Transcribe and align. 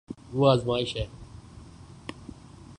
وہ 0.33 0.49
ازماش 0.51 0.95
ہے 0.97 1.05